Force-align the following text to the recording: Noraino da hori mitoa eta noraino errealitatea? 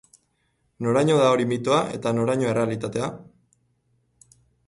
Noraino 0.85 1.17
da 1.19 1.27
hori 1.33 1.45
mitoa 1.51 1.83
eta 1.99 2.13
noraino 2.21 2.49
errealitatea? 2.53 3.13